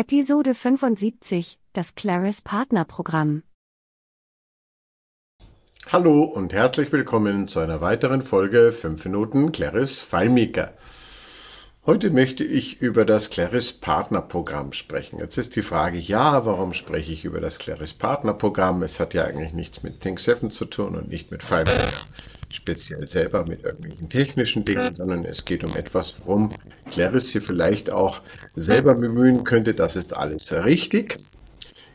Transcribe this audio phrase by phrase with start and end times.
[0.00, 3.42] Episode 75, das Claris Partnerprogramm.
[5.90, 10.74] Hallo und herzlich willkommen zu einer weiteren Folge 5 Minuten Claris FileMaker.
[11.88, 15.20] Heute möchte ich über das Claris Partnerprogramm sprechen.
[15.20, 18.82] Jetzt ist die Frage, ja, warum spreche ich über das Claris Partnerprogramm?
[18.82, 22.04] Es hat ja eigentlich nichts mit Think7 zu tun und nicht mit FileMaker
[22.52, 26.50] speziell selber mit irgendwelchen technischen Dingen, sondern es geht um etwas, worum
[26.90, 28.20] Claris hier vielleicht auch
[28.54, 29.72] selber bemühen könnte.
[29.72, 31.16] Das ist alles richtig.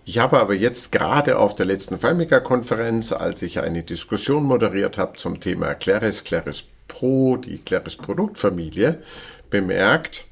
[0.05, 5.17] Ich habe aber jetzt gerade auf der letzten FileMaker-Konferenz, als ich eine Diskussion moderiert habe
[5.17, 9.01] zum Thema Claris, Claris Pro, die Claris Produktfamilie,
[9.53, 10.25] bemerkt,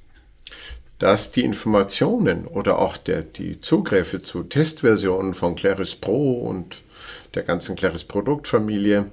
[1.00, 6.84] dass die Informationen oder auch der, die Zugriffe zu Testversionen von Claris Pro und
[7.34, 9.06] der ganzen Claris Produktfamilie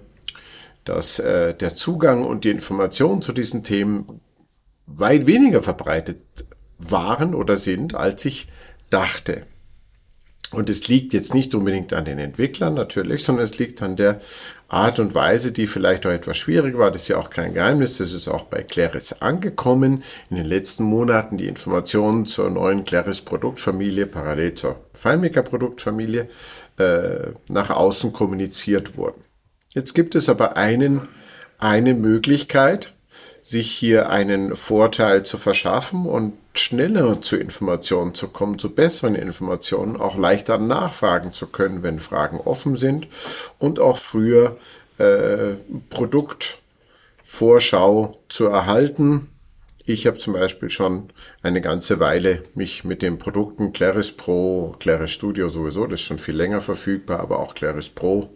[0.89, 4.21] dass äh, der Zugang und die Informationen zu diesen Themen
[4.87, 6.23] weit weniger verbreitet
[6.79, 8.49] waren oder sind, als ich
[8.89, 9.43] dachte.
[10.51, 14.21] Und es liegt jetzt nicht unbedingt an den Entwicklern natürlich, sondern es liegt an der
[14.69, 16.91] Art und Weise, die vielleicht auch etwas schwierig war.
[16.91, 17.99] Das ist ja auch kein Geheimnis.
[17.99, 20.03] Das ist auch bei Claris angekommen.
[20.31, 26.29] In den letzten Monaten die Informationen zur neuen Claris Produktfamilie parallel zur FileMaker Produktfamilie
[26.79, 29.23] äh, nach außen kommuniziert wurden.
[29.71, 31.09] Jetzt gibt es aber einen,
[31.59, 32.95] eine Möglichkeit,
[33.43, 39.97] sich hier einen Vorteil zu verschaffen und schneller zu Informationen zu kommen, zu besseren Informationen,
[39.97, 43.07] auch leichter nachfragen zu können, wenn Fragen offen sind
[43.59, 44.57] und auch früher
[44.99, 45.55] äh,
[45.91, 49.29] Produktvorschau zu erhalten.
[49.89, 51.09] Ich habe zum Beispiel schon
[51.43, 56.19] eine ganze Weile mich mit den Produkten Claris Pro, Claris Studio sowieso, das ist schon
[56.19, 58.29] viel länger verfügbar, aber auch Claris Pro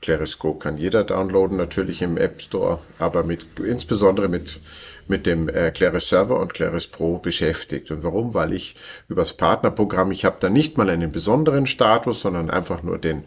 [0.00, 4.60] Clarisco kann jeder downloaden, natürlich im App Store, aber mit, insbesondere mit,
[5.08, 7.90] mit dem äh, Claris Server und Claris Pro beschäftigt.
[7.90, 8.34] Und warum?
[8.34, 8.76] Weil ich
[9.08, 13.24] übers Partnerprogramm, ich habe da nicht mal einen besonderen Status, sondern einfach nur den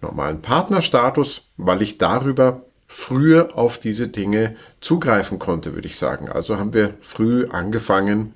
[0.00, 6.28] normalen Partnerstatus, weil ich darüber früher auf diese Dinge zugreifen konnte, würde ich sagen.
[6.28, 8.34] Also haben wir früh angefangen,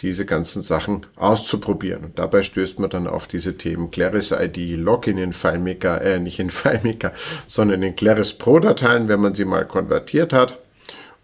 [0.00, 2.04] diese ganzen Sachen auszuprobieren.
[2.04, 6.38] Und dabei stößt man dann auf diese Themen Claris ID, Login in FileMaker, äh, nicht
[6.38, 7.12] in FileMaker,
[7.46, 10.58] sondern in Claris Pro Dateien, wenn man sie mal konvertiert hat.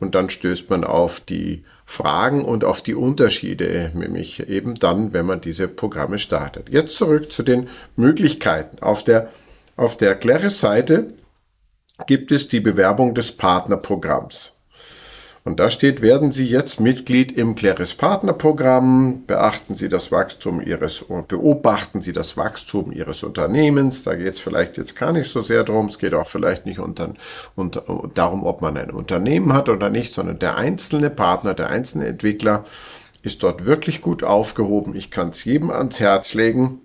[0.00, 5.26] Und dann stößt man auf die Fragen und auf die Unterschiede, nämlich eben dann, wenn
[5.26, 6.68] man diese Programme startet.
[6.68, 8.82] Jetzt zurück zu den Möglichkeiten.
[8.82, 9.28] Auf der,
[9.76, 11.12] auf der Claris Seite
[12.06, 14.62] gibt es die Bewerbung des Partnerprogramms.
[15.44, 21.04] Und da steht, werden Sie jetzt Mitglied im Claris Partnerprogramm, beachten Sie das Wachstum Ihres,
[21.26, 24.04] beobachten Sie das Wachstum Ihres Unternehmens.
[24.04, 26.78] Da geht es vielleicht jetzt gar nicht so sehr darum, es geht auch vielleicht nicht
[26.78, 27.14] unter,
[27.56, 27.82] unter,
[28.14, 32.64] darum, ob man ein Unternehmen hat oder nicht, sondern der einzelne Partner, der einzelne Entwickler
[33.22, 34.94] ist dort wirklich gut aufgehoben.
[34.94, 36.82] Ich kann es jedem ans Herz legen.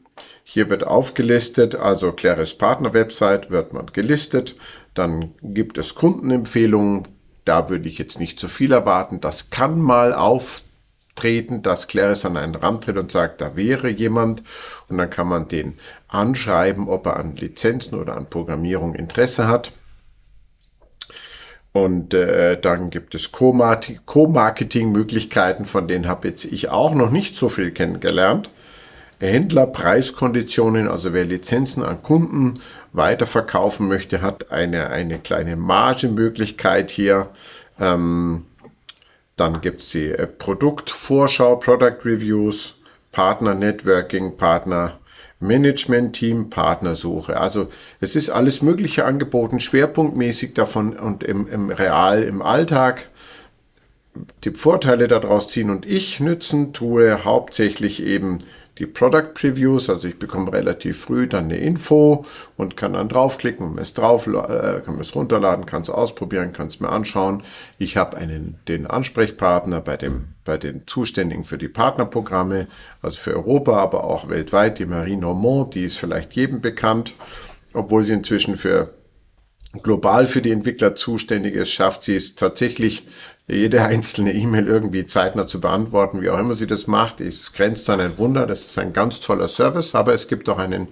[0.49, 4.55] Hier wird aufgelistet, also Claris Partner Website wird man gelistet.
[4.93, 7.05] Dann gibt es Kundenempfehlungen,
[7.43, 9.19] da würde ich jetzt nicht zu viel erwarten.
[9.19, 14.41] Das kann mal auftreten, dass Claris an einen Rand tritt und sagt, da wäre jemand
[14.87, 19.73] und dann kann man den anschreiben, ob er an Lizenzen oder an Programmierung Interesse hat.
[21.73, 27.49] Und äh, dann gibt es Co-Marketing-Möglichkeiten, von denen habe jetzt ich auch noch nicht so
[27.49, 28.49] viel kennengelernt.
[29.19, 32.59] Händler, Preiskonditionen, also wer Lizenzen an Kunden
[32.93, 37.29] weiterverkaufen möchte, hat eine, eine kleine Margemöglichkeit hier.
[37.79, 38.45] Ähm,
[39.35, 42.79] dann gibt es die äh, Produktvorschau, Product Reviews,
[43.11, 44.99] Partner Networking, Partner
[45.39, 47.39] Management Team, Partnersuche.
[47.39, 47.69] Also
[47.99, 53.09] es ist alles Mögliche angeboten, schwerpunktmäßig davon und im, im Real, im Alltag
[54.43, 58.39] die Vorteile daraus ziehen und ich nützen tue hauptsächlich eben
[58.79, 63.77] die Product Previews, also ich bekomme relativ früh dann eine Info und kann dann draufklicken
[63.77, 67.43] es drauf, äh, kann es runterladen, kann es ausprobieren, kann es mir anschauen.
[67.77, 72.67] Ich habe einen, den Ansprechpartner bei dem, bei den Zuständigen für die Partnerprogramme,
[73.01, 77.13] also für Europa, aber auch weltweit, die Marie Normand, die ist vielleicht jedem bekannt,
[77.73, 78.93] obwohl sie inzwischen für
[79.83, 83.07] global für die Entwickler zuständig ist, schafft sie es tatsächlich,
[83.49, 87.21] jede einzelne E-Mail irgendwie zeitnah zu beantworten, wie auch immer sie das macht.
[87.21, 90.57] Es grenzt an ein Wunder, das ist ein ganz toller Service, aber es gibt auch
[90.57, 90.89] einen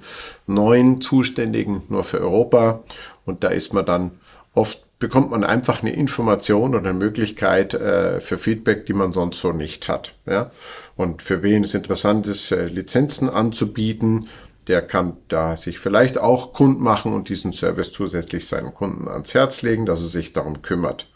[0.47, 2.83] neuen Zuständigen nur für Europa
[3.25, 4.11] und da ist man dann
[4.53, 9.39] oft bekommt man einfach eine Information oder eine Möglichkeit äh, für Feedback, die man sonst
[9.39, 10.13] so nicht hat.
[10.25, 10.51] Ja?
[10.95, 14.29] Und für wen es interessant ist, äh, Lizenzen anzubieten,
[14.67, 19.33] der kann da sich vielleicht auch Kund machen und diesen Service zusätzlich seinen Kunden ans
[19.33, 21.07] Herz legen, dass er sich darum kümmert.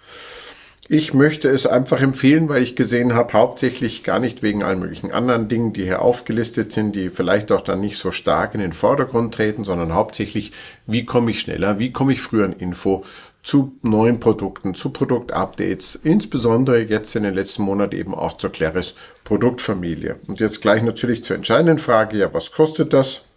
[0.92, 5.12] Ich möchte es einfach empfehlen, weil ich gesehen habe, hauptsächlich gar nicht wegen allen möglichen
[5.12, 8.74] anderen Dingen, die hier aufgelistet sind, die vielleicht auch dann nicht so stark in den
[8.74, 10.51] Vordergrund treten, sondern hauptsächlich,
[10.88, 13.06] wie komme ich schneller, wie komme ich früher an Info
[13.44, 18.96] zu neuen Produkten, zu Produktupdates, insbesondere jetzt in den letzten Monaten eben auch zur Claris
[19.25, 20.16] Produktfamilie.
[20.25, 23.29] Und jetzt gleich natürlich zur entscheidenden Frage, ja, was kostet das?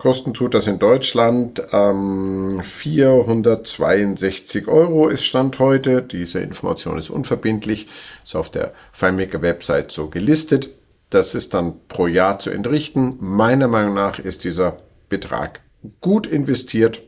[0.00, 6.02] Kosten tut das in Deutschland ähm, 462 Euro ist Stand heute.
[6.02, 7.86] Diese Information ist unverbindlich,
[8.24, 10.70] ist auf der FileMaker Website so gelistet.
[11.10, 13.18] Das ist dann pro Jahr zu entrichten.
[13.20, 14.78] Meiner Meinung nach ist dieser
[15.10, 15.60] Betrag
[16.00, 17.02] gut investiert,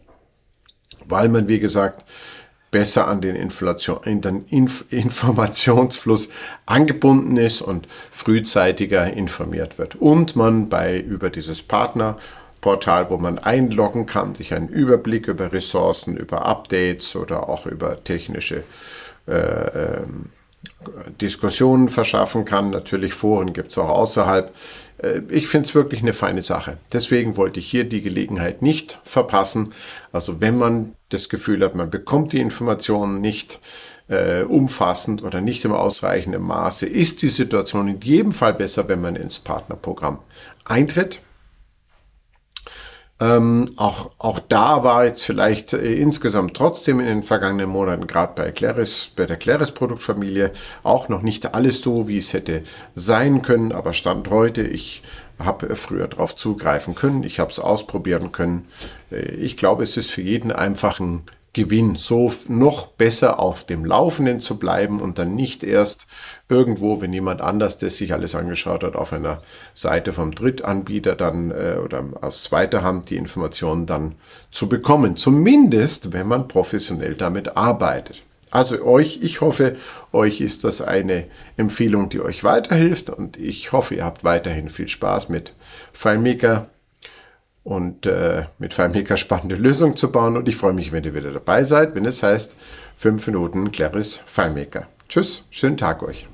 [1.08, 2.04] weil man, wie gesagt,
[2.70, 6.28] besser an den, Inflation, in den Inf Informationsfluss
[6.66, 9.94] angebunden ist und frühzeitiger informiert wird.
[9.94, 12.18] Und man bei über dieses Partner
[12.62, 18.02] Portal, wo man einloggen kann, sich einen Überblick über Ressourcen, über Updates oder auch über
[18.02, 18.62] technische
[19.28, 20.02] äh, äh,
[21.20, 22.70] Diskussionen verschaffen kann.
[22.70, 24.54] Natürlich Foren gibt es auch außerhalb.
[24.98, 26.78] Äh, ich finde es wirklich eine feine Sache.
[26.92, 29.74] Deswegen wollte ich hier die Gelegenheit nicht verpassen.
[30.12, 33.58] Also wenn man das Gefühl hat, man bekommt die Informationen nicht
[34.08, 39.00] äh, umfassend oder nicht im ausreichenden Maße, ist die Situation in jedem Fall besser, wenn
[39.00, 40.20] man ins Partnerprogramm
[40.64, 41.20] eintritt.
[43.22, 48.32] Ähm, auch, auch da war jetzt vielleicht äh, insgesamt trotzdem in den vergangenen Monaten, gerade
[48.34, 50.50] bei Claris, bei der Claris Produktfamilie,
[50.82, 52.64] auch noch nicht alles so, wie es hätte
[52.96, 53.70] sein können.
[53.70, 55.04] Aber Stand heute, ich
[55.38, 58.66] habe früher darauf zugreifen können, ich habe es ausprobieren können.
[59.12, 61.22] Äh, ich glaube, es ist für jeden einfach ein
[61.54, 66.06] Gewinn, so noch besser auf dem Laufenden zu bleiben und dann nicht erst
[66.48, 69.42] irgendwo, wenn jemand anders das sich alles angeschaut hat, auf einer
[69.74, 74.14] Seite vom Drittanbieter dann äh, oder aus zweiter Hand die Informationen dann
[74.50, 75.16] zu bekommen.
[75.16, 78.22] Zumindest, wenn man professionell damit arbeitet.
[78.50, 79.76] Also euch, ich hoffe,
[80.12, 81.26] euch ist das eine
[81.56, 85.54] Empfehlung, die euch weiterhilft und ich hoffe, ihr habt weiterhin viel Spaß mit
[85.94, 86.68] FileMaker
[87.64, 90.36] und äh, mit FileMaker spannende Lösungen zu bauen.
[90.36, 92.56] Und ich freue mich, wenn ihr wieder dabei seid, wenn es heißt
[92.96, 94.86] 5 Minuten Claris FileMaker.
[95.08, 96.28] Tschüss, schönen Tag euch.